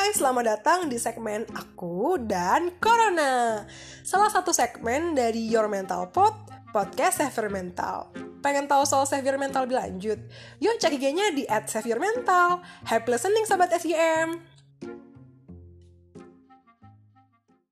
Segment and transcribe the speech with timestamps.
[0.00, 3.68] Hai, selamat datang di segmen Aku dan Corona.
[4.00, 6.32] Salah satu segmen dari Your Mental Pod,
[6.72, 8.08] podcast Save Mental.
[8.40, 10.16] Pengen tahu soal Save Mental lebih lanjut?
[10.56, 11.68] Yuk cek IG-nya di at
[12.00, 12.64] Mental.
[12.88, 14.40] Happy listening Sobat SEM!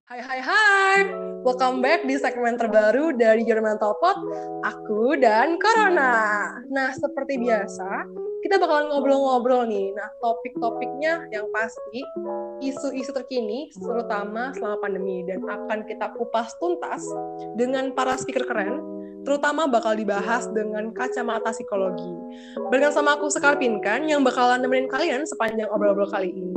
[0.05, 0.99] Hai hai hai,
[1.49, 4.21] welcome back di segmen terbaru dari Your Mental Pod,
[4.69, 6.53] aku dan Corona.
[6.69, 8.05] Nah, seperti biasa,
[8.49, 9.93] kita bakalan ngobrol-ngobrol nih.
[9.93, 12.01] Nah, topik-topiknya yang pasti
[12.65, 17.05] isu-isu terkini, terutama selama pandemi, dan akan kita kupas tuntas
[17.61, 18.81] dengan para speaker keren,
[19.29, 22.09] terutama bakal dibahas dengan kacamata psikologi.
[22.73, 26.57] Barengan sama aku Sekar Pinkan yang bakalan nemenin kalian sepanjang obrol-obrol kali ini.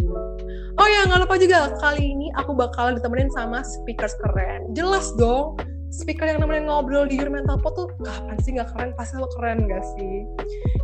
[0.79, 4.71] Oh ya, nggak lupa juga, kali ini aku bakalan ditemenin sama speakers keren.
[4.71, 5.59] Jelas dong,
[5.91, 8.95] speaker yang nemenin ngobrol di Your Mental Pod tuh kapan sih nggak keren?
[8.95, 10.23] Pasti lo keren gak sih?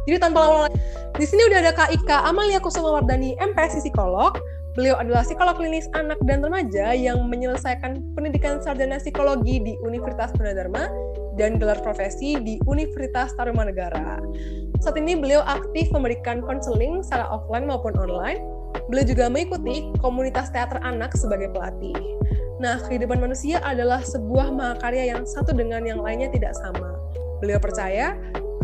[0.08, 0.77] Jadi tanpa lama lagi,
[1.18, 4.38] di sini udah ada Kak Ika Amalia Kusuma Wardani, MPSI Psikolog.
[4.78, 10.86] Beliau adalah psikolog klinis anak dan remaja yang menyelesaikan pendidikan sarjana psikologi di Universitas Gunadarma
[11.34, 14.22] dan gelar profesi di Universitas Tarumanegara.
[14.78, 18.38] Saat ini beliau aktif memberikan konseling secara offline maupun online.
[18.86, 21.98] Beliau juga mengikuti komunitas teater anak sebagai pelatih.
[22.62, 26.94] Nah, kehidupan manusia adalah sebuah mahakarya yang satu dengan yang lainnya tidak sama.
[27.42, 28.14] Beliau percaya,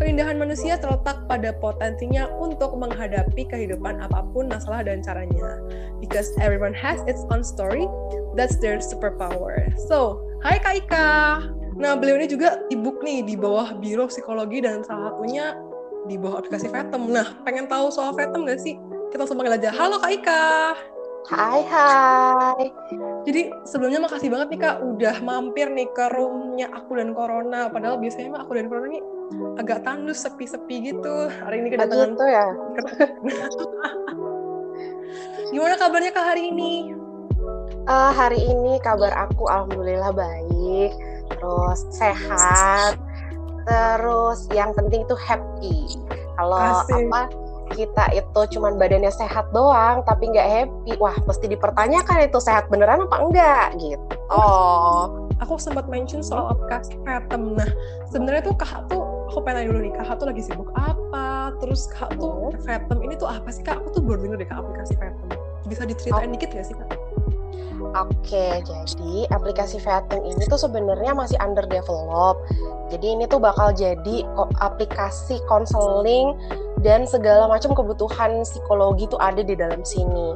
[0.04, 5.64] keindahan manusia terletak pada potensinya untuk menghadapi kehidupan apa pun masalah dan caranya.
[6.04, 7.88] Because everyone has its own story,
[8.36, 9.72] that's their superpower.
[9.88, 11.08] So, hai Kak Ika!
[11.80, 15.56] Nah, beliau ini juga ebook nih di bawah Biro Psikologi dan salah satunya
[16.12, 17.08] di bawah aplikasi Fathom.
[17.08, 18.76] Nah, pengen tahu soal Fathom nggak sih?
[19.09, 19.72] Kita langsung panggil aja.
[19.72, 20.46] Halo Kak Ika.
[21.31, 22.68] Hai hai.
[23.24, 27.72] Jadi sebelumnya makasih banget nih Kak udah mampir nih ke roomnya aku dan Corona.
[27.72, 29.04] Padahal biasanya mah aku dan Corona nih
[29.58, 31.30] agak tandus sepi-sepi gitu.
[31.30, 32.48] Hari ini kedatangan gitu ya.
[35.53, 36.94] Gimana kabarnya Kak hari ini?
[37.86, 40.95] Uh, hari ini kabar aku alhamdulillah baik,
[41.28, 42.95] terus sehat,
[43.68, 46.00] terus yang penting tuh happy.
[46.40, 47.28] Kalau apa
[47.74, 53.09] kita itu cuman badannya sehat doang tapi nggak happy wah mesti dipertanyakan itu sehat beneran
[53.09, 57.68] apa enggak gitu oh aku sempat mention soal aplikasi Fathom nah
[58.13, 59.03] sebenarnya tuh kak tuh
[59.34, 63.18] aku pengen nanya dulu nih kak tuh lagi sibuk apa terus kak tuh Fathom ini
[63.18, 65.28] tuh apa sih kak aku tuh baru denger deh kak aplikasi Fathom
[65.66, 66.34] bisa diceritain oh.
[66.38, 66.94] dikit gak sih kak
[67.94, 72.42] Oke, jadi aplikasi Fathom ini tuh sebenarnya masih under develop.
[72.90, 74.26] Jadi ini tuh bakal jadi
[74.58, 76.34] aplikasi konseling
[76.82, 80.34] dan segala macam kebutuhan psikologi itu ada di dalam sini.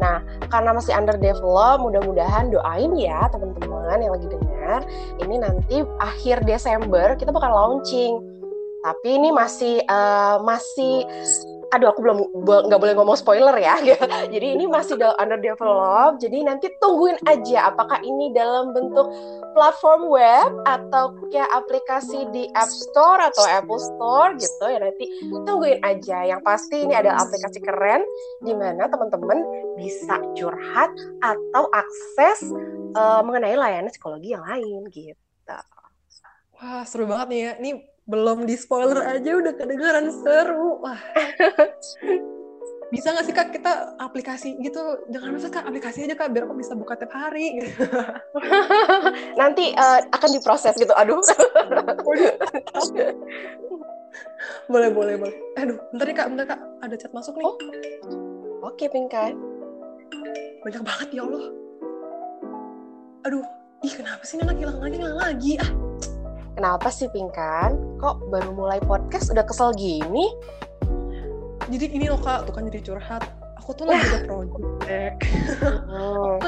[0.00, 4.80] Nah, karena masih under develop, mudah-mudahan doain ya teman-teman yang lagi dengar.
[5.20, 8.33] Ini nanti akhir Desember kita bakal launching.
[8.84, 11.08] Tapi ini masih uh, masih
[11.72, 12.18] aduh aku belum
[12.68, 13.74] nggak boleh ngomong spoiler ya
[14.30, 16.20] jadi ini masih under develop.
[16.20, 19.08] Jadi nanti tungguin aja apakah ini dalam bentuk
[19.56, 24.78] platform web atau kayak aplikasi di App Store atau Apple Store gitu ya.
[24.78, 25.08] Nanti
[25.48, 26.28] tungguin aja.
[26.28, 28.04] Yang pasti ini ada aplikasi keren
[28.44, 29.42] di mana teman-teman
[29.80, 30.92] bisa curhat
[31.24, 32.52] atau akses
[32.94, 35.56] uh, mengenai layanan psikologi yang lain gitu.
[36.54, 37.52] Wah seru banget nih ya.
[37.58, 37.70] Ini
[38.04, 40.80] belum di spoiler aja udah kedengeran seru.
[40.84, 41.00] Wah.
[42.92, 44.78] Bisa nggak sih kak kita aplikasi gitu?
[45.10, 47.58] Jangan masa kak aplikasi aja kak biar aku bisa buka tiap hari.
[47.58, 47.74] Gitu.
[49.40, 51.18] nanti uh, akan diproses gitu aduh.
[54.70, 55.34] Boleh boleh boleh.
[55.58, 56.60] Aduh bentar nih kak bentar kak.
[56.86, 57.44] Ada chat masuk nih.
[57.48, 57.56] Oh.
[58.62, 59.34] oke okay, Pinkai
[60.62, 61.44] banyak banget ya Allah.
[63.26, 63.42] Aduh
[63.82, 65.52] ih kenapa sih ini anak hilang lagi hilang lagi?
[65.58, 65.83] Ah
[66.54, 67.98] Kenapa sih Pingkan?
[67.98, 70.30] Kok baru mulai podcast udah kesel gini?
[71.66, 73.26] Jadi ini loh kak, tuh kan jadi curhat.
[73.58, 75.14] Aku tuh lagi ada project.
[75.90, 76.38] Oh.
[76.38, 76.46] aku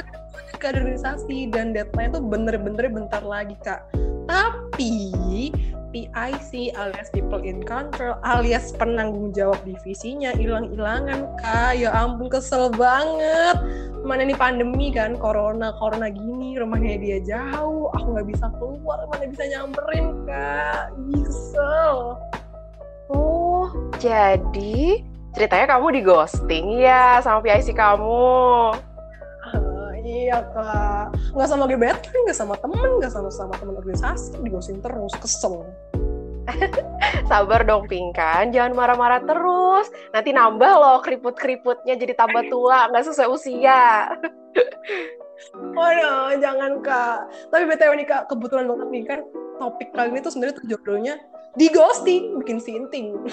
[0.66, 3.86] ke organisasi dan deadline tuh bener-bener bentar lagi kak.
[4.26, 5.54] Tapi
[5.94, 11.78] PIC alias People in Control alias penanggung jawab divisinya hilang-hilangan kak.
[11.78, 13.62] Ya ampun kesel banget.
[14.02, 19.30] Mana ini pandemi kan corona corona gini rumahnya dia jauh aku nggak bisa keluar mana
[19.30, 20.90] bisa nyamperin kak.
[21.14, 22.18] Kesel.
[23.06, 23.70] Oh
[24.02, 24.98] jadi
[25.38, 28.74] ceritanya kamu di ghosting ya sama PIC kamu
[30.26, 31.14] iya kak.
[31.32, 35.62] Nggak sama gebetan nggak sama temen nggak sama sama temen organisasi digosip terus kesel.
[37.30, 39.86] Sabar dong pingkan jangan marah-marah terus.
[40.10, 43.86] Nanti nambah loh keriput-keriputnya jadi tambah tua nggak sesuai usia.
[45.76, 47.28] Oh no, jangan kak.
[47.52, 49.20] Tapi btw nih kak kebetulan banget nih kan?
[49.60, 51.20] Topik kali ini tuh sebenarnya tuh judulnya
[51.56, 53.16] di ghosting bikin sinting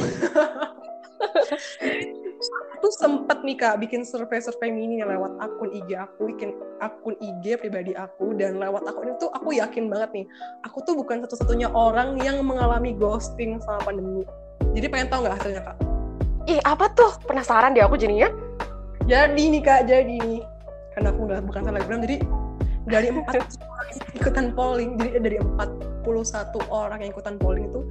[2.83, 6.51] tuh sempet nih kak bikin survei-survei mini lewat akun IG aku, bikin
[6.83, 10.25] akun IG pribadi aku dan lewat akun itu aku yakin banget nih,
[10.68, 14.27] aku tuh bukan satu-satunya orang yang mengalami ghosting sama pandemi.
[14.75, 15.77] Jadi pengen tahu nggak hasilnya kak?
[16.51, 17.15] Ih apa tuh?
[17.24, 18.27] Penasaran deh aku jadinya.
[19.07, 20.44] Jadi nih kak, jadi nih
[20.94, 22.18] karena aku nggak bukan selebgram jadi
[22.83, 23.35] dari empat
[24.19, 25.93] ikutan polling jadi dari 41
[26.69, 27.81] orang yang ikutan polling itu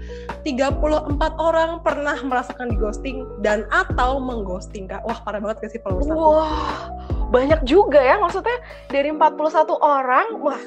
[0.44, 5.02] 34 orang pernah merasakan di ghosting dan atau mengghosting kak.
[5.08, 6.92] Wah parah banget gak sih followers wah
[7.32, 8.20] banyak juga ya.
[8.20, 8.58] Maksudnya
[8.92, 10.62] dari 41 orang wah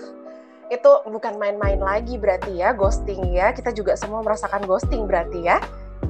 [0.73, 3.53] itu bukan main-main lagi berarti ya ghosting ya.
[3.53, 5.61] Kita juga semua merasakan ghosting berarti ya.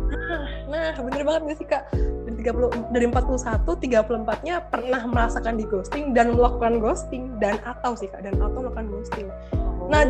[0.05, 1.83] Nah, nah bener banget gak sih kak?
[2.45, 8.21] 30 dari 41 34-nya pernah merasakan di ghosting dan melakukan ghosting dan atau sih Kak
[8.21, 9.27] dan atau melakukan ghosting.
[9.57, 9.89] Oh.
[9.89, 10.05] Nah,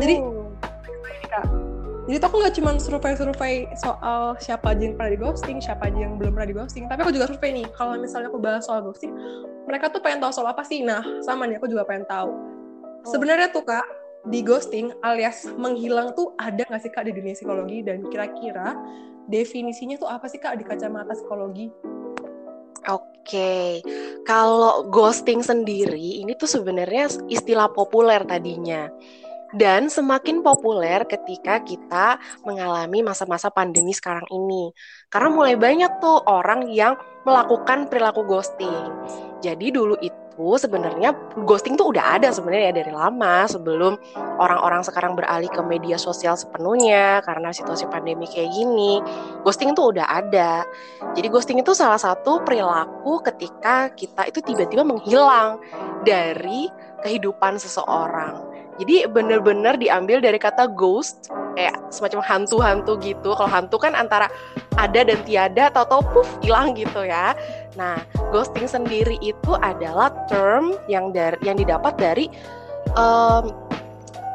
[1.08, 1.46] jadi Kak,
[2.06, 5.98] jadi tuh aku nggak cuma survei-survei soal siapa aja yang pernah di ghosting, siapa aja
[6.06, 8.82] yang belum pernah di ghosting, tapi aku juga survei nih, kalau misalnya aku bahas soal
[8.82, 9.10] ghosting,
[9.66, 10.86] mereka tuh pengen tahu soal apa sih?
[10.86, 12.30] Nah, sama nih, aku juga pengen tahu.
[12.30, 13.10] Oh.
[13.10, 13.86] Sebenarnya tuh Kak,
[14.26, 17.82] di ghosting alias menghilang tuh ada nggak sih Kak di dunia psikologi?
[17.82, 18.74] Dan kira-kira
[19.26, 21.70] definisinya tuh apa sih Kak di kacamata psikologi?
[22.86, 23.82] Oke,
[24.22, 28.86] kalau ghosting sendiri ini tuh sebenarnya istilah populer tadinya.
[29.56, 34.68] Dan semakin populer ketika kita mengalami masa-masa pandemi sekarang ini.
[35.08, 36.92] Karena mulai banyak tuh orang yang
[37.24, 38.92] melakukan perilaku ghosting.
[39.40, 41.16] Jadi dulu itu sebenarnya
[41.48, 43.96] ghosting tuh udah ada sebenarnya ya dari lama sebelum
[44.36, 49.00] orang-orang sekarang beralih ke media sosial sepenuhnya karena situasi pandemi kayak gini.
[49.40, 50.68] Ghosting tuh udah ada.
[51.16, 55.58] Jadi ghosting itu salah satu perilaku ketika kita itu tiba-tiba menghilang
[56.04, 56.68] dari
[57.00, 58.45] kehidupan seseorang.
[58.76, 63.32] Jadi bener-bener diambil dari kata ghost kayak semacam hantu-hantu gitu.
[63.32, 64.28] Kalau hantu kan antara
[64.76, 67.32] ada dan tiada atau tau puff hilang gitu ya.
[67.80, 67.96] Nah,
[68.28, 72.28] ghosting sendiri itu adalah term yang dari yang didapat dari
[72.92, 73.48] um,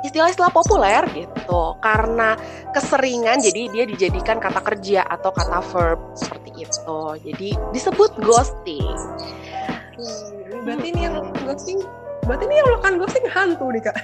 [0.02, 1.78] istilah-istilah populer gitu.
[1.78, 2.34] Karena
[2.74, 7.02] keseringan jadi dia dijadikan kata kerja atau kata verb seperti itu.
[7.30, 8.98] Jadi disebut ghosting.
[10.02, 11.86] Hmm, berarti yang ghosting
[12.26, 13.96] Berarti ini yang melakukan ghosting hantu nih kak?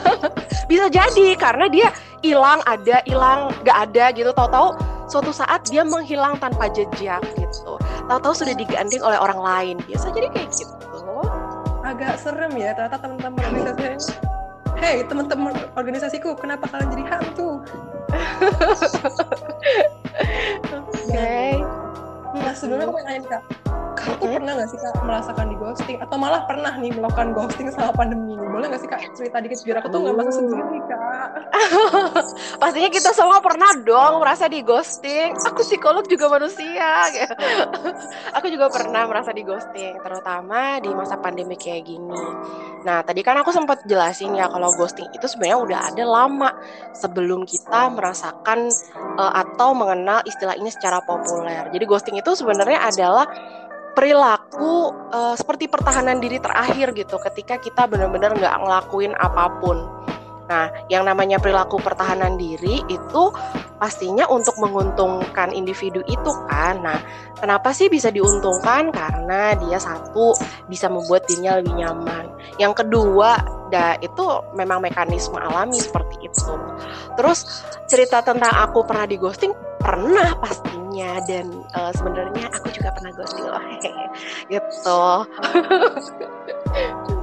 [0.70, 1.88] Bisa jadi karena dia
[2.22, 4.30] hilang ada, hilang gak ada gitu.
[4.30, 4.78] Tahu-tahu
[5.10, 7.74] suatu saat dia menghilang tanpa jejak gitu.
[8.06, 9.76] Tahu-tahu sudah digandeng oleh orang lain.
[9.90, 10.70] Biasa jadi kayak gitu.
[11.82, 14.14] Agak serem ya ternyata teman-teman organisasi.
[14.80, 17.60] Hei teman-teman organisasiku, kenapa kalian jadi hantu?
[20.70, 21.04] Oke.
[21.10, 21.52] Okay.
[22.30, 23.42] Nah sebelumnya aku pengen nanya kak,
[24.00, 25.96] kamu tuh pernah gak sih kak merasakan di ghosting?
[26.00, 28.32] Atau malah pernah nih melakukan ghosting sama pandemi?
[28.32, 31.00] Ini boleh gak sih kak cerita dikit biar aku tuh gak merasa sendiri kak?
[32.62, 35.36] Pastinya kita semua pernah dong merasa di ghosting.
[35.44, 37.12] Aku psikolog juga manusia
[38.36, 42.24] aku juga pernah merasa di ghosting terutama di masa pandemi kayak gini.
[42.86, 46.50] Nah tadi kan aku sempat jelasin ya kalau ghosting itu sebenarnya udah ada lama
[46.96, 48.72] sebelum kita merasakan
[49.18, 51.68] uh, atau mengenal istilah ini secara populer.
[51.70, 53.26] Jadi ghosting itu sebenarnya adalah
[53.92, 60.00] perilaku uh, seperti pertahanan diri terakhir gitu ketika kita benar-benar nggak ngelakuin apa pun.
[60.50, 63.22] Nah, yang namanya perilaku pertahanan diri itu
[63.78, 66.82] pastinya untuk menguntungkan individu itu kan.
[66.82, 66.98] Nah,
[67.38, 68.90] kenapa sih bisa diuntungkan?
[68.90, 70.34] Karena dia satu
[70.66, 72.34] bisa membuat dirinya lebih nyaman.
[72.58, 73.38] Yang kedua,
[73.70, 74.26] da itu
[74.58, 76.54] memang mekanisme alami seperti itu.
[77.14, 80.34] Terus cerita tentang aku pernah di ghosting pernah
[81.28, 83.62] dan uh, sebenarnya aku juga pernah ghosting loh.
[84.52, 85.02] Gitu.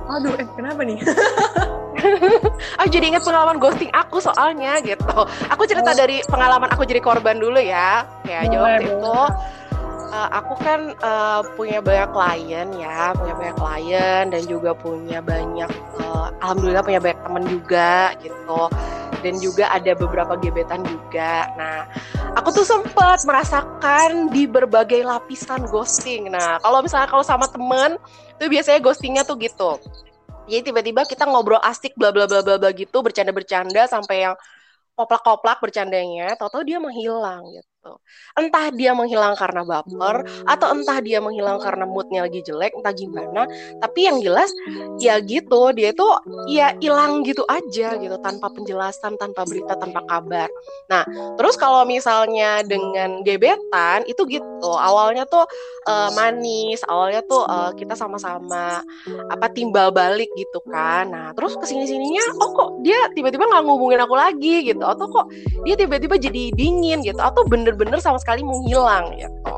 [0.07, 0.99] Aduh eh kenapa nih?
[2.79, 5.17] Aku jadi ingat pengalaman ghosting aku soalnya gitu.
[5.49, 5.97] Aku cerita oh.
[5.97, 8.05] dari pengalaman aku jadi korban dulu ya.
[8.21, 9.17] Kayak jawab itu
[10.11, 15.69] uh, aku kan uh, punya banyak klien ya, punya banyak klien dan juga punya banyak,
[16.01, 18.61] uh, alhamdulillah punya banyak teman juga gitu,
[19.23, 21.51] dan juga ada beberapa gebetan juga.
[21.57, 21.87] Nah,
[22.37, 26.29] aku tuh sempat merasakan di berbagai lapisan ghosting.
[26.29, 27.97] Nah, kalau misalnya kalau sama temen,
[28.37, 29.81] tuh biasanya ghostingnya tuh gitu.
[30.45, 34.35] Jadi tiba-tiba kita ngobrol asik bla bla bla bla bla gitu, bercanda-bercanda sampai yang
[34.93, 37.95] koplak-koplak bercandanya, tahu-tahu dia menghilang gitu gitu.
[38.35, 43.47] Entah dia menghilang karena baper atau entah dia menghilang karena moodnya lagi jelek, entah gimana.
[43.79, 44.51] Tapi yang jelas
[44.99, 46.07] ya gitu, dia itu
[46.51, 50.51] ya hilang gitu aja gitu tanpa penjelasan, tanpa berita, tanpa kabar.
[50.91, 51.07] Nah,
[51.39, 55.47] terus kalau misalnya dengan gebetan itu gitu, awalnya tuh
[55.87, 58.83] uh, manis, awalnya tuh uh, kita sama-sama
[59.31, 61.09] apa timbal balik gitu kan.
[61.09, 65.07] Nah, terus ke sini sininya, oh kok dia tiba-tiba nggak ngubungin aku lagi gitu, atau
[65.09, 65.25] kok
[65.65, 69.55] dia tiba-tiba jadi dingin gitu, atau bener bener-bener sama sekali menghilang gitu.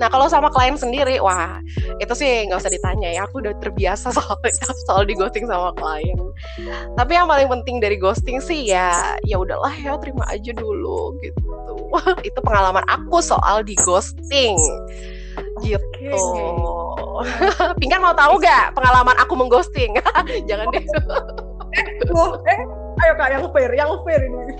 [0.00, 1.60] Nah kalau sama klien sendiri, wah
[2.00, 3.20] itu sih nggak usah ditanya ya.
[3.28, 4.40] Aku udah terbiasa soal
[4.88, 6.16] soal di ghosting sama klien.
[6.96, 11.44] Tapi yang paling penting dari ghosting sih ya ya udahlah ya terima aja dulu gitu.
[12.28, 14.56] itu pengalaman aku soal di ghosting
[15.60, 15.76] gitu.
[15.92, 16.14] Okay.
[17.82, 19.98] Pingkan mau tahu gak pengalaman aku mengghosting?
[20.46, 20.82] Jangan deh.
[22.10, 22.62] Loh, eh,
[23.04, 24.42] ayo kak yang fair, yang fair ini.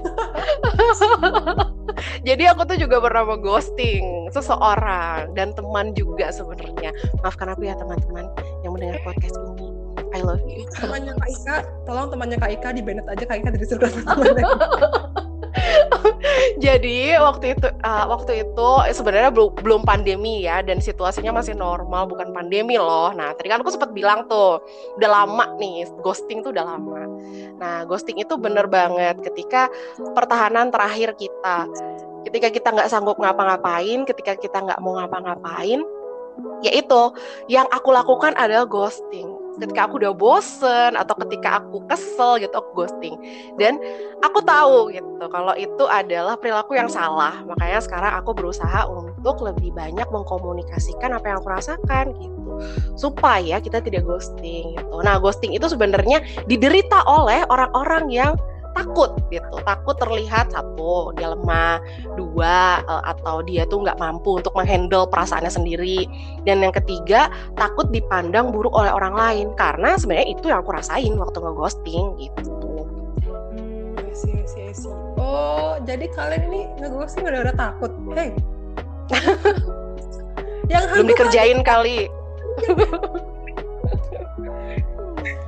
[2.29, 6.93] Jadi aku tuh juga pernah ghosting seseorang dan teman juga sebenarnya.
[7.25, 8.31] Maafkan aku ya teman-teman
[8.63, 9.75] yang mendengar podcast ini.
[10.17, 10.65] I love you.
[10.79, 13.93] Temannya Kak Ika, tolong temannya Kak Ika di aja Kak Ika dari circle
[16.65, 22.11] Jadi waktu itu uh, waktu itu sebenarnya belum belum pandemi ya dan situasinya masih normal
[22.11, 23.15] bukan pandemi loh.
[23.15, 24.63] Nah tadi kan aku sempat bilang tuh
[24.99, 27.07] udah lama nih ghosting tuh udah lama.
[27.59, 29.71] Nah ghosting itu bener banget ketika
[30.13, 31.71] pertahanan terakhir kita,
[32.27, 35.81] ketika kita nggak sanggup ngapa-ngapain, ketika kita nggak mau ngapa-ngapain,
[36.63, 37.03] yaitu
[37.47, 42.85] yang aku lakukan adalah ghosting ketika aku udah bosen atau ketika aku kesel gitu aku
[42.85, 43.15] ghosting.
[43.59, 43.79] Dan
[44.23, 47.43] aku tahu gitu kalau itu adalah perilaku yang salah.
[47.45, 52.53] Makanya sekarang aku berusaha untuk lebih banyak mengkomunikasikan apa yang aku rasakan gitu.
[52.99, 54.97] Supaya kita tidak ghosting gitu.
[55.03, 58.33] Nah ghosting itu sebenarnya diderita oleh orang-orang yang
[58.77, 61.81] takut gitu takut terlihat satu dia lemah
[62.17, 66.09] dua uh, atau dia tuh nggak mampu untuk menghandle perasaannya sendiri.
[66.45, 71.15] Dan yang ketiga takut dipandang buruk oleh orang lain karena sebenarnya itu yang aku rasain
[71.17, 72.87] waktu ngeghosting gitu.
[73.29, 74.91] Hmm, isi, isi, isi.
[75.19, 77.93] oh jadi kalian ini ngeghosting udah udah takut?
[78.15, 78.33] Hey.
[80.69, 82.13] Yang belum dikerjain kali.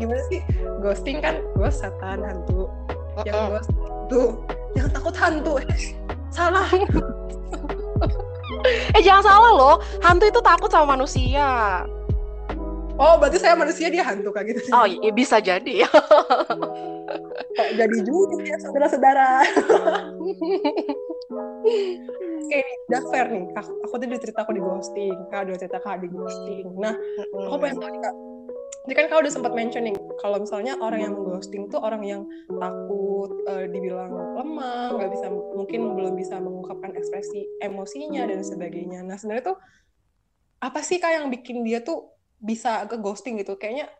[0.01, 0.41] Gimana sih?
[0.81, 2.73] Ghosting kan ghost setan hantu
[3.27, 3.61] yang gue
[4.11, 4.29] tuh
[4.79, 5.55] yang takut hantu.
[6.35, 6.67] Salah.
[8.93, 9.77] Eh jangan salah loh.
[10.05, 11.81] Hantu itu takut sama manusia.
[13.01, 14.69] Oh berarti saya manusia dia hantu kayak gitu.
[14.77, 15.87] Oh iya bisa jadi.
[17.57, 19.29] Kok jadi juga ya saudara-saudara?
[21.31, 23.45] Oke, ini udah fair nih.
[23.57, 26.67] Aku, aku tadi cerita aku di ghosting, kak udah cerita kak di ghosting.
[26.77, 26.95] Nah,
[27.49, 28.15] aku pengen tahu nih kak,
[28.89, 29.93] jadi kan kau udah sempat mentioning
[30.25, 34.09] kalau misalnya orang yang ghosting tuh orang yang takut uh, dibilang
[34.41, 39.05] lemah, nggak bisa mungkin belum bisa mengungkapkan ekspresi emosinya dan sebagainya.
[39.05, 39.57] Nah sebenarnya tuh
[40.65, 42.09] apa sih kak yang bikin dia tuh
[42.41, 43.61] bisa ke ghosting gitu?
[43.61, 43.93] Kayaknya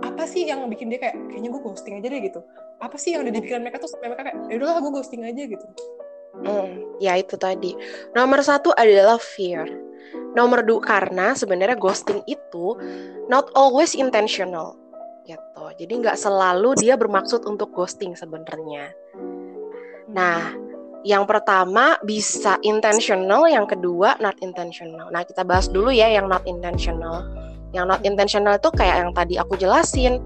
[0.00, 2.40] apa sih yang bikin dia kayak kayaknya gue ghosting aja deh gitu?
[2.80, 5.20] Apa sih yang ada di pikiran mereka tuh sampai mereka kayak ya udahlah gue ghosting
[5.20, 5.66] aja gitu?
[6.48, 7.76] Hmm, ya itu tadi.
[8.16, 9.83] Nomor satu adalah fear
[10.34, 12.74] Nomor dua karena sebenarnya ghosting itu
[13.30, 14.74] not always intentional
[15.24, 15.64] gitu.
[15.80, 18.92] Jadi nggak selalu dia bermaksud untuk ghosting sebenarnya.
[20.12, 20.52] Nah,
[21.04, 25.08] yang pertama bisa intentional, yang kedua not intentional.
[25.08, 27.24] Nah, kita bahas dulu ya yang not intentional.
[27.72, 30.20] Yang not intentional itu kayak yang tadi aku jelasin.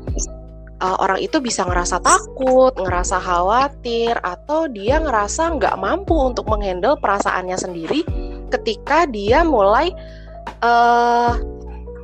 [0.78, 6.94] Uh, orang itu bisa ngerasa takut, ngerasa khawatir, atau dia ngerasa nggak mampu untuk menghandle
[7.02, 8.06] perasaannya sendiri
[8.49, 9.93] ketika dia mulai
[10.64, 11.37] uh,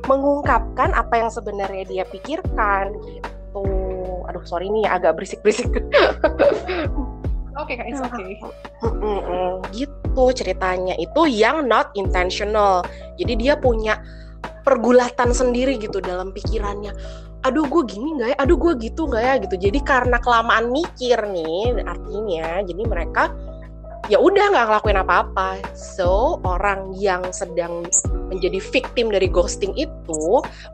[0.05, 3.65] mengungkapkan apa yang sebenarnya dia pikirkan gitu.
[4.29, 5.69] Aduh, sorry nih agak berisik-berisik.
[7.55, 8.11] Oke, okay, oke.
[8.11, 8.31] Okay.
[9.71, 10.93] Gitu ceritanya.
[10.99, 12.83] Itu yang not intentional.
[13.15, 13.95] Jadi dia punya
[14.67, 16.91] pergulatan sendiri gitu dalam pikirannya.
[17.45, 18.37] Aduh, gue gini nggak ya?
[18.41, 19.33] Aduh, gue gitu nggak ya?
[19.37, 19.55] Gitu.
[19.69, 23.29] Jadi karena kelamaan mikir nih, artinya, jadi mereka
[24.05, 25.61] ya udah nggak ngelakuin apa-apa.
[25.73, 27.85] So orang yang sedang
[28.29, 30.23] menjadi victim dari ghosting itu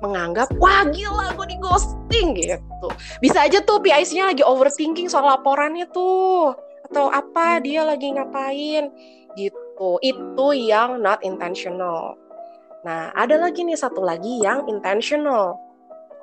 [0.04, 2.88] menganggap wah gila gue di ghosting gitu.
[3.24, 6.56] Bisa aja tuh PIC-nya lagi overthinking soal laporannya tuh
[6.92, 8.92] atau apa dia lagi ngapain
[9.40, 9.98] gitu.
[10.04, 12.20] Itu yang not intentional.
[12.82, 15.56] Nah, ada lagi nih satu lagi yang intentional.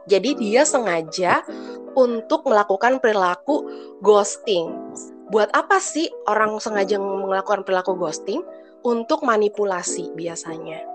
[0.09, 1.45] Jadi dia sengaja
[1.93, 3.69] untuk melakukan perilaku
[4.01, 4.73] ghosting
[5.29, 8.41] buat apa sih orang sengaja melakukan perilaku ghosting?
[8.87, 10.87] Untuk manipulasi biasanya.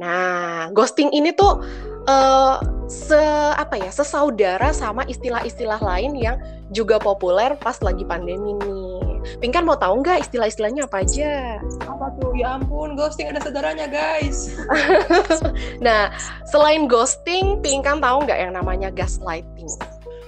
[0.00, 1.60] Nah, ghosting ini tuh
[2.08, 2.56] uh,
[2.88, 3.20] se
[3.54, 6.40] apa ya, sesaudara sama istilah-istilah lain yang
[6.72, 8.92] juga populer pas lagi pandemi nih.
[9.38, 11.62] Pinkan mau tahu nggak istilah-istilahnya apa aja?
[11.86, 12.34] Apa tuh?
[12.34, 14.50] Ya ampun, ghosting ada saudaranya guys.
[15.86, 16.10] nah,
[16.50, 19.70] selain ghosting, Pinkan tahu nggak yang namanya gaslighting?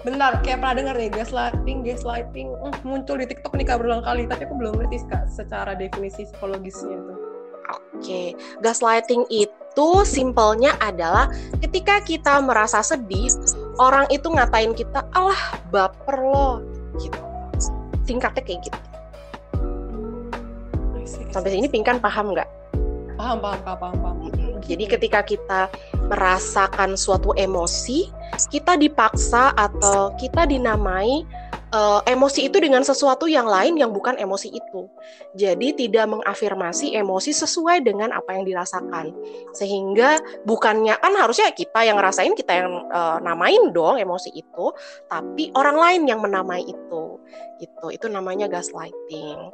[0.04, 4.28] Bentar, kayak pernah dengar nih gaslighting, gaslighting uh, muncul di TikTok nih kak berulang kali,
[4.28, 7.16] tapi aku belum ngerti kak secara definisi psikologisnya tuh.
[7.64, 8.28] Oke, okay.
[8.60, 11.32] gaslighting itu simpelnya adalah
[11.64, 13.32] ketika kita merasa sedih,
[13.80, 16.60] orang itu ngatain kita, alah baper lo,
[17.00, 17.16] gitu.
[18.04, 18.78] Singkatnya kayak gitu.
[19.56, 20.28] Hmm,
[21.32, 22.48] Sampai sini pingkan paham nggak?
[23.16, 24.43] paham paham paham paham, paham.
[24.64, 25.68] Jadi ketika kita
[26.08, 28.08] merasakan suatu emosi
[28.50, 31.22] kita dipaksa atau kita dinamai
[31.74, 34.86] uh, emosi itu dengan sesuatu yang lain yang bukan emosi itu.
[35.34, 39.10] Jadi tidak mengafirmasi emosi sesuai dengan apa yang dirasakan.
[39.50, 44.66] Sehingga bukannya kan harusnya kita yang ngerasain kita yang uh, namain dong emosi itu,
[45.10, 47.18] tapi orang lain yang menamai itu.
[47.58, 47.86] Gitu.
[47.90, 49.50] Itu namanya gaslighting.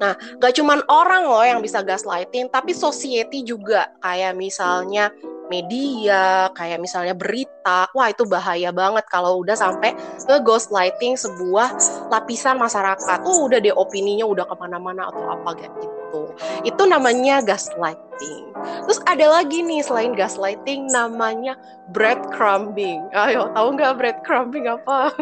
[0.00, 5.14] Nah, gak cuman orang loh yang bisa gaslighting, tapi society juga kayak misalnya
[5.52, 9.92] media, kayak misalnya berita, wah itu bahaya banget kalau udah sampai
[10.24, 11.76] ke ghostlighting sebuah
[12.08, 13.18] lapisan masyarakat.
[13.28, 16.32] Oh udah deh opininya udah ke mana-mana atau apa gitu.
[16.64, 18.44] Itu namanya gaslighting.
[18.88, 21.60] Terus ada lagi nih selain gaslighting namanya
[21.92, 23.04] breadcrumbing.
[23.12, 25.12] Ayo tahu nggak breadcrumbing apa?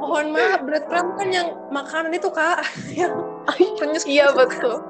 [0.00, 2.64] Mohon maaf, breadcrumb kan yang makanan itu kak,
[4.06, 4.76] Iya betul.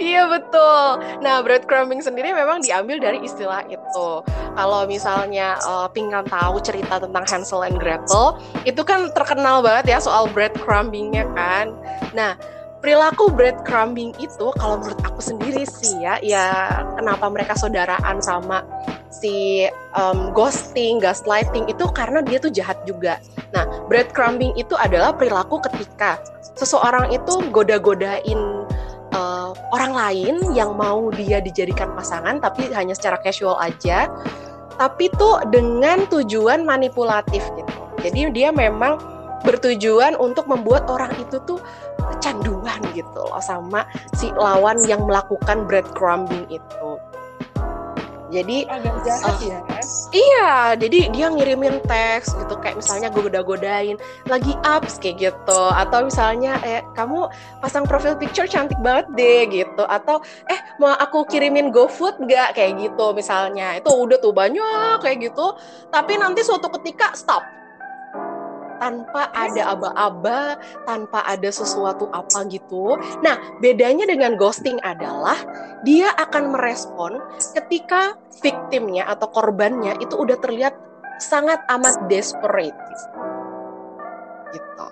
[0.00, 1.00] iya betul.
[1.24, 4.08] Nah, breadcrumbing sendiri memang diambil dari istilah itu.
[4.54, 9.98] Kalau misalnya uh, pinggan tahu cerita tentang Hansel and Gretel, itu kan terkenal banget ya
[10.00, 11.72] soal breadcrumbingnya kan.
[12.12, 12.36] Nah,
[12.84, 16.46] perilaku breadcrumbing itu kalau menurut aku sendiri sih ya, ya
[17.00, 18.60] kenapa mereka saudaraan sama
[19.14, 23.22] si um, ghosting, gaslighting itu karena dia tuh jahat juga.
[23.54, 26.18] Nah, breadcrumbing itu adalah perilaku ketika
[26.58, 28.64] seseorang itu goda-godain
[29.14, 34.10] uh, orang lain yang mau dia dijadikan pasangan tapi hanya secara casual aja
[34.76, 38.98] tapi tuh dengan tujuan manipulatif gitu jadi dia memang
[39.46, 41.60] bertujuan untuk membuat orang itu tuh
[42.00, 46.88] kecanduan gitu loh sama si lawan yang melakukan breadcrumbing itu
[48.34, 49.58] jadi agak jahat uh, ya.
[50.10, 55.62] iya jadi dia ngirimin teks gitu kayak misalnya gue goda-godain lagi ups kayak gitu.
[55.70, 57.30] Atau misalnya eh kamu
[57.62, 59.84] pasang profil picture cantik banget deh gitu.
[59.86, 62.58] Atau eh mau aku kirimin GoFood nggak?
[62.58, 63.78] Kayak gitu misalnya.
[63.78, 65.54] Itu udah tuh banyak kayak gitu.
[65.94, 67.44] Tapi nanti suatu ketika stop
[68.78, 70.58] tanpa ada aba-aba,
[70.88, 72.98] tanpa ada sesuatu apa gitu.
[73.22, 75.38] Nah, bedanya dengan ghosting adalah
[75.86, 77.20] dia akan merespon
[77.54, 80.74] ketika victimnya atau korbannya itu udah terlihat
[81.22, 82.76] sangat amat desperate.
[84.52, 84.86] Gitu.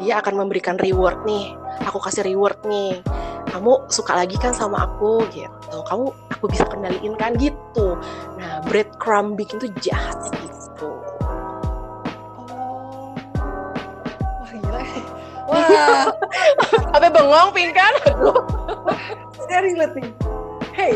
[0.00, 1.52] Dia akan memberikan reward nih.
[1.88, 3.02] Aku kasih reward nih.
[3.50, 5.76] Kamu suka lagi kan sama aku gitu.
[5.84, 7.98] Kamu aku bisa kendaliin kan gitu.
[8.38, 10.59] Nah, breadcrumbing itu jahat gitu.
[16.96, 17.92] Apa bengong pingkan?
[19.46, 20.10] saya relate nih.
[20.70, 20.92] Hey.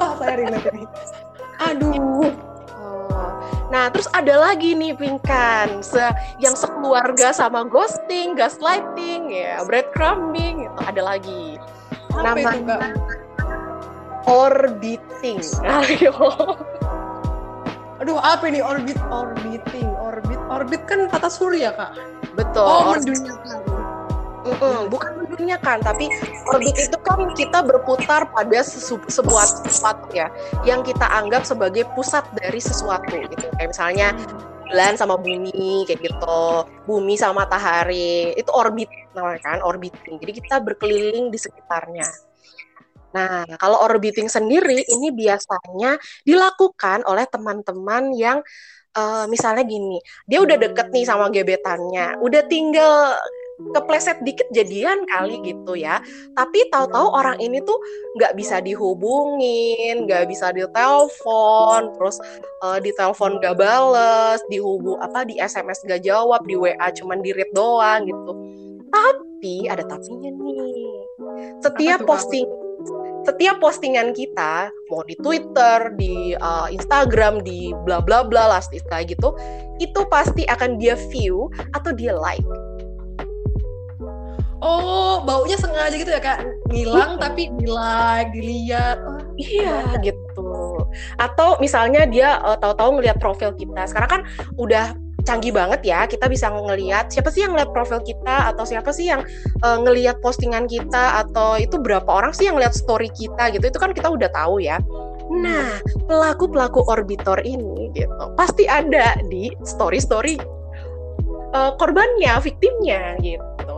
[0.00, 0.86] Wah, saya relate nih.
[1.58, 2.30] Aduh.
[2.78, 3.30] Oh.
[3.68, 6.00] Nah, terus ada lagi nih Pingkan, se
[6.40, 11.60] yang sekeluarga sama ghosting, gaslighting, ya, breadcrumbing, itu ada lagi.
[12.16, 12.96] Apa Namanya
[14.24, 15.44] orbiting.
[15.64, 16.14] Ayo.
[17.98, 19.88] Aduh, apa ini orbit orbiting?
[19.98, 21.92] Orbit orbit kan tata surya, Kak.
[22.38, 22.64] Betul.
[22.64, 23.67] Oh, menduniakan.
[24.58, 26.10] Mm bukan menduniakan, tapi
[26.50, 30.26] orbit itu kan kita berputar pada sesu- sebuah sesuatu ya,
[30.66, 33.46] yang kita anggap sebagai pusat dari sesuatu gitu.
[33.54, 34.08] Kayak misalnya
[34.68, 36.42] bulan sama bumi kayak gitu,
[36.90, 40.18] bumi sama matahari, itu orbit namanya kan, orbiting.
[40.18, 42.08] Jadi kita berkeliling di sekitarnya.
[43.14, 48.44] Nah, kalau orbiting sendiri ini biasanya dilakukan oleh teman-teman yang
[48.98, 53.16] uh, misalnya gini, dia udah deket nih sama gebetannya, udah tinggal
[53.74, 55.98] kepleset dikit jadian kali gitu ya.
[56.38, 57.78] Tapi tahu-tahu orang ini tuh
[58.18, 62.16] nggak bisa dihubungin, nggak bisa ditelepon, terus
[62.62, 67.50] uh, ditelepon gak bales, dihubung apa di SMS gak jawab, di WA cuman di read
[67.52, 68.32] doang gitu.
[68.88, 71.02] Tapi ada tapinya nih.
[71.62, 72.46] Setiap posting
[73.26, 79.12] setiap postingan kita mau di Twitter, di uh, Instagram, di bla bla bla lah kayak
[79.12, 79.36] gitu,
[79.82, 82.46] itu pasti akan dia view atau dia like.
[84.58, 88.98] Oh, baunya sengaja gitu ya kak, ngilang tapi di like, dilihat.
[89.06, 90.82] Oh, iya gitu.
[91.22, 93.86] Atau misalnya dia uh, tahu-tahu ngelihat profil kita.
[93.86, 94.22] Sekarang kan
[94.58, 98.50] udah canggih banget ya kita bisa ngelihat siapa sih yang ngeliat profil kita?
[98.50, 99.22] Atau siapa sih yang
[99.62, 101.22] uh, ngelihat postingan kita?
[101.22, 103.62] Atau itu berapa orang sih yang ngeliat story kita gitu?
[103.62, 104.82] Itu kan kita udah tahu ya.
[105.28, 110.40] Nah pelaku pelaku orbitor ini gitu pasti ada di story story
[111.52, 113.77] uh, korbannya victimnya gitu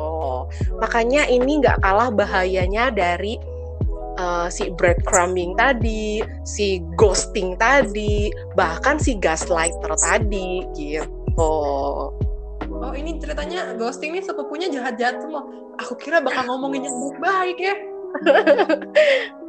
[0.78, 3.38] makanya ini nggak kalah bahayanya dari
[4.20, 11.08] uh, si breadcrumbing tadi, si ghosting tadi, bahkan si gaslighter tadi gitu.
[11.40, 12.12] Oh.
[12.90, 15.74] Ini ceritanya ghosting nih sepupunya jahat-jahat loh.
[15.80, 17.74] Aku kira bakal ngomongin yang baik-baik ya.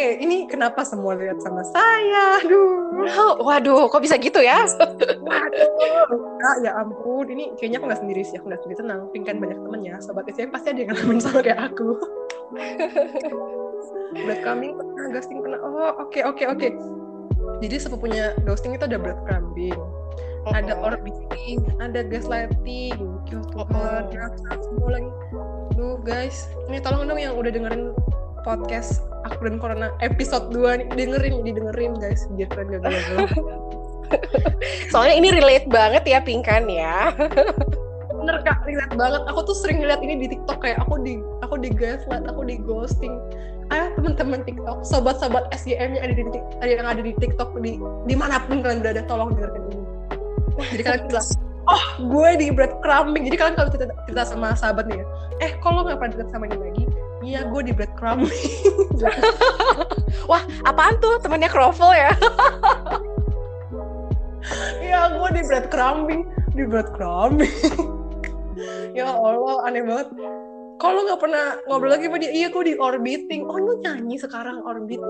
[0.00, 0.16] Oh, oke.
[0.16, 0.24] Okay.
[0.24, 2.40] Ini kenapa semua lihat sama saya?
[2.40, 3.44] Aduh.
[3.44, 4.64] Waduh, kok bisa gitu ya?
[4.64, 6.40] Waduh.
[6.40, 8.40] Ah, ya ampun, ini kayaknya aku nggak sendiri sih.
[8.40, 9.12] Aku nggak sendiri tenang.
[9.12, 10.00] Pink kan banyak temennya.
[10.00, 12.00] Sobat SCM pasti ada yang ngalamin sama kayak aku.
[14.10, 15.60] breadcrumbing pernah, ghosting pernah.
[15.60, 15.68] Oh,
[16.00, 16.56] oke, okay, oke, okay, oke.
[16.56, 16.70] Okay.
[17.60, 19.76] Jadi sepupunya ghosting itu ada breadcrumbing.
[19.76, 20.56] Uh-huh.
[20.56, 22.96] Ada orbiting, ada gaslighting,
[23.28, 24.56] ya Tuhan, uh-huh.
[24.64, 25.10] semua lagi.
[25.76, 27.92] Duh guys, ini tolong dong yang udah dengerin
[28.42, 30.86] podcast aku dan Corona episode 2 nih.
[30.96, 32.24] Dengerin didengerin guys.
[32.34, 33.28] Biar kalian gak galau
[34.90, 37.14] soalnya ini relate banget ya Pingkan ya?
[38.10, 38.66] Bener kak.
[38.66, 39.22] Relate banget.
[39.30, 42.58] Aku tuh sering lihat ini di TikTok kayak aku di aku di gaslight aku di
[42.58, 43.14] ghosting.
[43.70, 46.22] Ayo teman-teman TikTok sobat-sobat SGM yang ada di
[46.58, 47.78] ada yang ada di TikTok di
[48.10, 49.84] di mana pun kalian berada tolong dengerin ini.
[50.74, 51.26] Jadi kalian bilang
[51.70, 55.06] oh gue di breadcrumbing jadi kalian kalau cerita, cerita sama sahabat nih ya
[55.44, 56.84] eh kalau nggak pernah deket sama ini lagi
[57.20, 58.32] iya gue di breadcrumbing
[60.30, 61.18] wah apaan tuh?
[61.22, 62.12] Temannya Crovel ya?
[64.80, 66.22] Iya gue di breadcrumbing
[66.56, 67.54] di breadcrumbing.
[68.92, 70.12] Ya Allah aneh banget.
[70.82, 73.46] Kalau nggak pernah ngobrol lagi sama dia iya gue di orbiting.
[73.46, 75.00] Oh lu nyanyi sekarang orbit.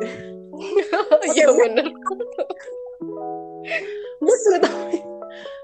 [1.34, 1.90] Iya bener.
[4.22, 5.02] Gue sudah tahu.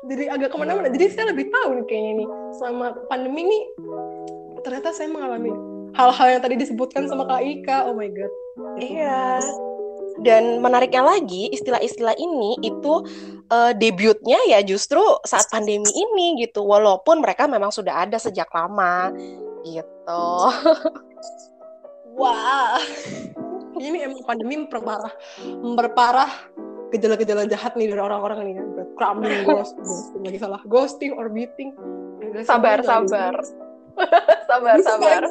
[0.09, 0.89] Jadi agak ke mana-mana.
[0.91, 2.29] Jadi saya lebih tahu nih kayaknya nih.
[2.59, 3.59] Selama pandemi ini
[4.67, 5.53] ternyata saya mengalami
[5.97, 7.79] hal-hal yang tadi disebutkan sama Kak Ika.
[7.89, 8.33] Oh my god.
[8.77, 9.41] Iya.
[10.21, 13.05] Dan menariknya lagi istilah-istilah ini itu
[13.53, 16.65] uh, debutnya ya justru saat pandemi ini gitu.
[16.65, 19.13] Walaupun mereka memang sudah ada sejak lama.
[19.65, 20.25] Gitu.
[22.21, 22.81] Wah.
[23.77, 25.13] Ini emang pandemi memperparah
[25.45, 26.33] memperparah
[26.89, 28.55] gejala-gejala jahat nih dari orang-orang nih.
[28.97, 30.61] Kan ghost ghosting lagi salah.
[30.65, 31.77] Ghosting orbiting.
[32.45, 33.37] Sabar sabar
[34.49, 35.23] sabar sabar.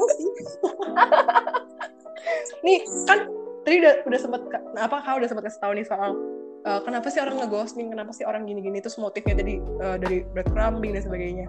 [2.66, 3.30] nih kan
[3.66, 4.42] tadi udah udah sempat
[4.78, 6.12] apa kau udah sempat kasih tahu nih soal
[6.66, 10.98] uh, kenapa sih orang ngeghosting kenapa sih orang gini-gini terus motifnya jadi uh, dari breadcrumbing
[10.98, 11.48] dan sebagainya.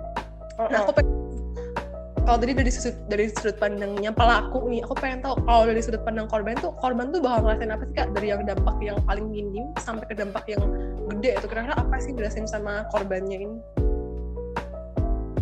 [0.57, 0.81] Nah.
[0.81, 1.12] aku pengen
[2.26, 6.02] kalau tadi dari sudut dari sudut pandangnya pelaku nih aku pengen tahu kalau dari sudut
[6.02, 8.09] pandang korban tuh korban tuh bakal ngerasain apa sih kak?
[8.16, 10.64] Dari yang dampak yang paling minim sampai ke dampak yang
[11.12, 13.57] gede itu kira-kira apa sih dirasain sama korbannya ini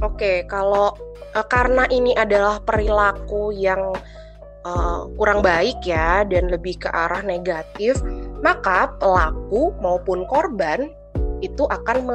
[0.02, 0.90] Oke, kalau
[1.38, 3.94] uh, karena ini adalah perilaku yang
[4.66, 8.02] uh, kurang baik ya dan lebih ke arah negatif,
[8.42, 10.90] maka pelaku maupun korban
[11.44, 12.08] itu akan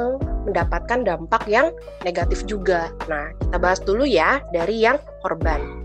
[0.44, 1.70] mendapatkan dampak yang
[2.04, 2.90] negatif juga.
[3.06, 5.80] Nah, kita bahas dulu ya dari yang korban.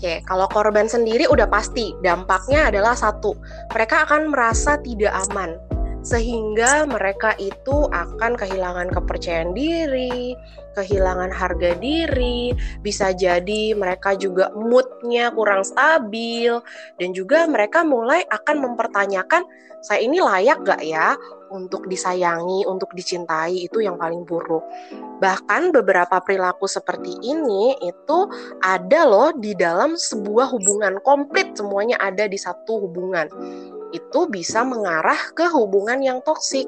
[0.00, 3.36] Oke, kalau korban sendiri udah pasti dampaknya adalah satu,
[3.68, 5.60] mereka akan merasa tidak aman
[6.00, 10.32] sehingga mereka itu akan kehilangan kepercayaan diri,
[10.72, 16.56] kehilangan harga diri, bisa jadi mereka juga moodnya kurang stabil,
[16.96, 19.44] dan juga mereka mulai akan mempertanyakan
[19.80, 21.16] saya ini layak gak ya
[21.48, 24.60] untuk disayangi, untuk dicintai itu yang paling buruk.
[25.24, 28.18] Bahkan beberapa perilaku seperti ini itu
[28.60, 33.26] ada loh di dalam sebuah hubungan komplit semuanya ada di satu hubungan
[33.90, 36.66] itu bisa mengarah ke hubungan yang toksik.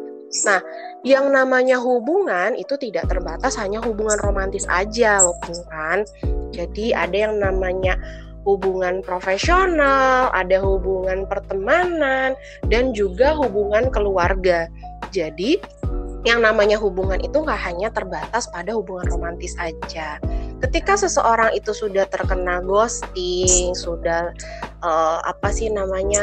[0.49, 0.65] Nah,
[1.05, 5.37] yang namanya hubungan itu tidak terbatas hanya hubungan romantis aja loh
[5.69, 6.09] kan.
[6.57, 8.01] Jadi ada yang namanya
[8.49, 12.35] hubungan profesional, ada hubungan pertemanan,
[12.73, 14.67] dan juga hubungan keluarga.
[15.13, 15.61] Jadi
[16.23, 20.23] yang namanya hubungan itu nggak hanya terbatas pada hubungan romantis aja.
[20.63, 24.31] Ketika seseorang itu sudah terkena ghosting, sudah
[24.87, 26.23] uh, apa sih namanya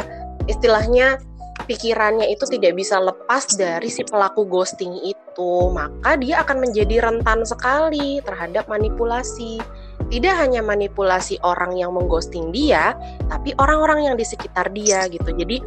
[0.50, 1.22] istilahnya
[1.70, 7.46] pikirannya itu tidak bisa lepas dari si pelaku ghosting itu, maka dia akan menjadi rentan
[7.46, 9.62] sekali terhadap manipulasi.
[10.10, 12.98] Tidak hanya manipulasi orang yang mengghosting dia,
[13.30, 15.30] tapi orang-orang yang di sekitar dia gitu.
[15.30, 15.62] Jadi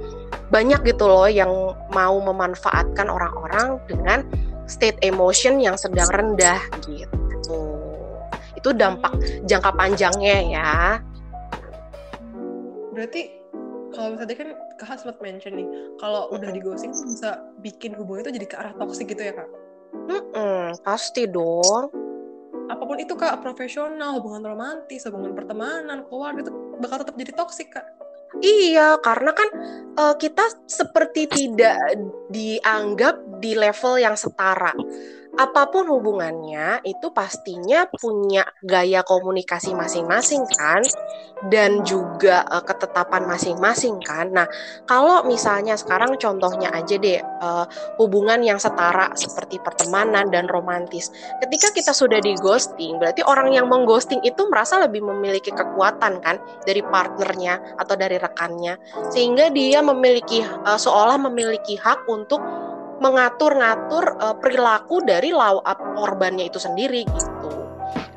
[0.51, 1.49] banyak gitu loh yang
[1.95, 4.27] mau memanfaatkan orang-orang dengan
[4.67, 7.79] state emotion yang sedang rendah gitu.
[8.59, 9.15] Itu dampak
[9.47, 10.73] jangka panjangnya ya.
[12.91, 13.42] Berarti
[13.93, 14.49] kalau misalnya kan
[14.81, 15.69] kak sempat mention nih
[16.01, 19.33] kalau udah di ghosting tuh bisa bikin hubungan itu jadi ke arah toksik gitu ya
[19.37, 19.49] kak?
[19.93, 21.93] Mm-mm, pasti dong.
[22.73, 27.69] Apa pun itu kak profesional hubungan romantis hubungan pertemanan keluarga itu bakal tetap jadi toksik
[27.73, 27.87] kak.
[28.41, 29.49] Iya, karena kan
[30.01, 31.77] uh, kita seperti tidak
[32.33, 34.73] dianggap di level yang setara.
[35.33, 40.85] Apa pun hubungannya itu pastinya punya gaya komunikasi masing-masing kan
[41.49, 44.29] dan juga uh, ketetapan masing-masing kan.
[44.29, 44.47] Nah,
[44.85, 47.65] kalau misalnya sekarang contohnya aja deh uh,
[47.97, 51.09] hubungan yang setara seperti pertemanan dan romantis.
[51.41, 56.37] Ketika kita sudah di ghosting, berarti orang yang mengghosting itu merasa lebih memiliki kekuatan kan
[56.69, 58.77] dari partnernya atau dari rekannya
[59.09, 62.39] sehingga dia memiliki uh, seolah memiliki hak untuk
[63.03, 65.59] mengatur-ngatur uh, perilaku dari law
[65.99, 67.51] korbannya itu sendiri gitu.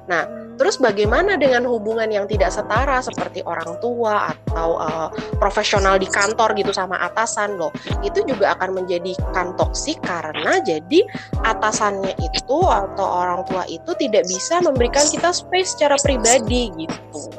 [0.06, 5.10] Nah, terus bagaimana dengan hubungan yang tidak setara seperti orang tua atau uh,
[5.41, 7.74] profesional di kantor gitu sama atasan loh?
[8.06, 11.02] Itu juga akan menjadikan toksik karena jadi
[11.41, 17.34] atasannya itu atau orang tua itu tidak bisa memberikan kita space secara pribadi gitu.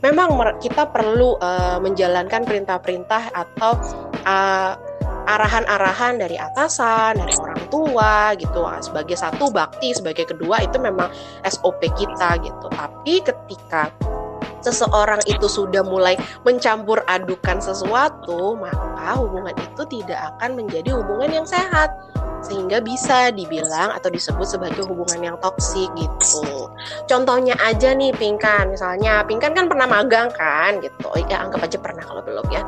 [0.00, 3.72] Memang kita perlu uh, menjalankan perintah-perintah atau
[4.28, 4.72] uh,
[5.26, 8.62] arahan-arahan dari atasan, dari orang tua gitu.
[8.80, 11.10] Sebagai satu bakti, sebagai kedua itu memang
[11.44, 12.66] SOP kita gitu.
[12.70, 13.90] Tapi ketika
[14.62, 21.46] seseorang itu sudah mulai mencampur adukan sesuatu, maka hubungan itu tidak akan menjadi hubungan yang
[21.46, 21.94] sehat
[22.46, 26.70] sehingga bisa dibilang atau disebut sebagai hubungan yang toksik gitu.
[27.10, 31.10] Contohnya aja nih Pingkan, misalnya Pingkan kan pernah magang kan gitu.
[31.26, 32.62] Ya anggap aja pernah kalau belum ya.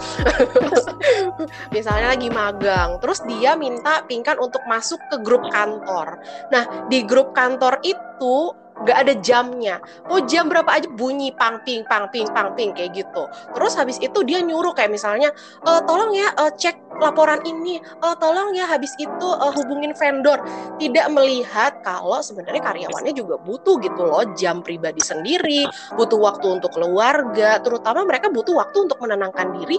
[1.77, 6.19] misalnya lagi magang, terus dia minta Pingkan untuk masuk ke grup kantor.
[6.51, 9.83] Nah, di grup kantor itu nggak ada jamnya.
[10.07, 13.27] Oh jam berapa aja bunyi pang ping pang ping pang ping kayak gitu.
[13.55, 15.35] Terus habis itu dia nyuruh kayak misalnya
[15.67, 17.79] e, tolong ya uh, cek laporan ini.
[18.03, 20.39] Uh, tolong ya habis itu uh, hubungin vendor.
[20.79, 26.75] Tidak melihat kalau sebenarnya karyawannya juga butuh gitu loh jam pribadi sendiri butuh waktu untuk
[26.75, 27.59] keluarga.
[27.63, 29.79] Terutama mereka butuh waktu untuk menenangkan diri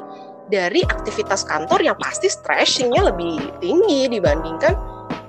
[0.49, 4.73] dari aktivitas kantor yang pasti stressingnya lebih tinggi dibandingkan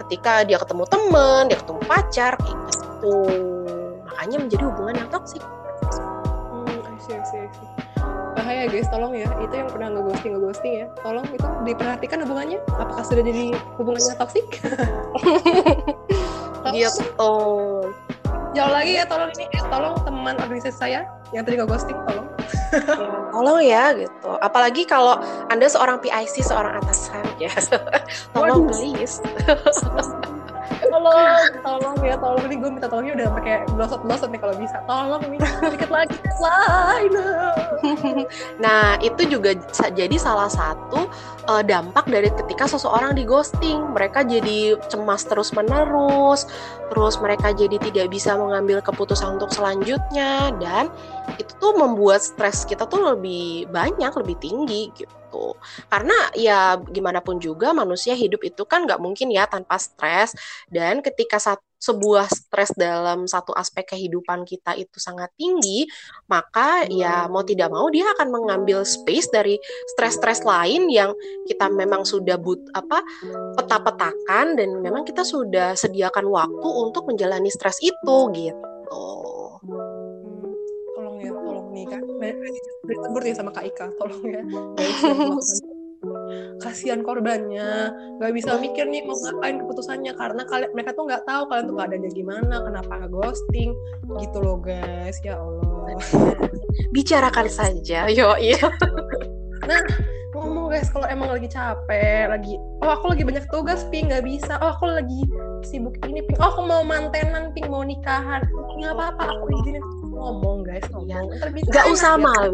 [0.07, 3.60] ketika dia ketemu teman dia ketemu pacar kayak gitu
[4.21, 5.41] makanya menjadi hubungan yang toksik.
[5.41, 7.69] Hmm, I see, I see, I see.
[8.37, 9.25] Bahaya guys, tolong ya.
[9.41, 10.87] Itu yang pernah ngeghosting, ngeghosting ya.
[11.01, 12.61] Tolong itu diperhatikan hubungannya.
[12.77, 14.45] Apakah sudah jadi hubungannya toksik?
[16.77, 17.33] gitu.
[18.53, 22.29] Jauh lagi ya, tolong ini, eh, tolong teman organisasi saya yang tadi ngeghosting, tolong.
[23.33, 24.37] tolong ya gitu.
[24.45, 25.17] Apalagi kalau
[25.49, 27.49] Anda seorang PIC, seorang atasan ya.
[28.37, 28.93] tolong Waduh.
[28.93, 29.25] please
[30.91, 32.43] tolong tolong ya tolong.
[32.51, 34.77] Ini gue minta tolongnya udah pakai blosot blosot nih kalau bisa.
[34.85, 37.13] Tolong minta dikit lagi lain
[38.65, 39.57] nah itu juga
[39.93, 41.09] jadi salah satu
[41.49, 43.95] uh, dampak dari ketika seseorang di ghosting.
[43.95, 46.51] Mereka jadi cemas terus menerus
[46.91, 50.91] terus mereka jadi tidak bisa mengambil keputusan untuk selanjutnya dan
[51.39, 55.55] itu tuh membuat stres kita tuh lebih banyak lebih tinggi gitu gitu.
[55.87, 60.35] Karena ya gimana pun juga manusia hidup itu kan nggak mungkin ya tanpa stres.
[60.67, 65.89] Dan ketika saat sebuah stres dalam satu aspek kehidupan kita itu sangat tinggi,
[66.29, 69.57] maka ya mau tidak mau dia akan mengambil space dari
[69.97, 71.17] stres-stres lain yang
[71.49, 73.01] kita memang sudah but apa
[73.57, 79.05] peta-petakan dan memang kita sudah sediakan waktu untuk menjalani stres itu gitu
[81.89, 84.43] ditegur nih sama Kak Ika tolong ya.
[86.61, 87.93] Kasihan korbannya.
[88.21, 91.77] Nggak bisa mikir nih mau ngapain keputusannya karena kalian mereka tuh nggak tahu kalian tuh
[91.77, 93.71] keadaannya gimana kenapa nggak ghosting
[94.17, 95.17] gitu loh guys.
[95.21, 95.97] Ya Allah.
[96.97, 98.61] Bicarakan saja yo iya.
[99.69, 99.81] Nah
[100.33, 104.57] ngomong guys kalau emang lagi capek lagi oh aku lagi banyak tugas ping nggak bisa.
[104.65, 105.21] Oh aku lagi
[105.69, 106.41] sibuk ini ping.
[106.41, 108.41] Oh aku mau mantenan ping mau nikahan.
[108.81, 109.85] Nggak apa-apa aku izinin
[110.21, 111.09] ngomong guys ngomong.
[111.09, 111.69] iya.
[111.73, 112.53] nggak usah malu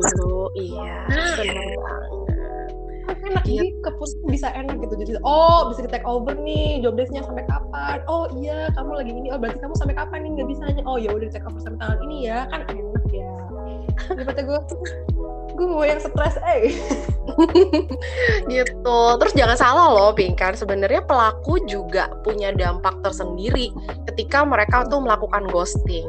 [0.55, 2.27] iya nah, benar banget.
[3.27, 3.79] Enak jadi gitu.
[3.83, 8.03] keputusan bisa enak gitu jadi oh bisa di take over nih job desknya sampai kapan?
[8.07, 10.31] Oh iya kamu lagi ini oh berarti kamu sampai kapan nih?
[10.39, 13.35] Nggak bisanya oh ya udah di take over sampai tanggal ini ya kan enak ya.
[14.15, 14.59] Daripada gue
[15.57, 16.71] gue yang stres eh.
[18.53, 18.99] Gitu.
[19.19, 23.73] Terus jangan salah loh Pinkan sebenarnya pelaku juga punya dampak tersendiri
[24.13, 26.07] ketika mereka tuh melakukan ghosting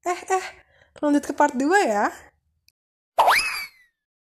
[0.00, 0.46] Eh, eh,
[1.04, 2.08] lanjut ke part 2 ya.